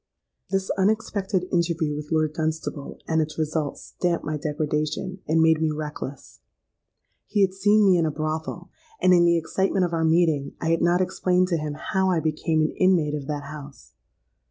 [0.49, 5.69] "This unexpected interview with Lord Dunstable and its result stamped my degradation, and made me
[5.69, 6.39] reckless.
[7.27, 10.71] He had seen me in a brothel; and in the excitement of our meeting, I
[10.71, 13.93] had not explained to him how I became an inmate of that house.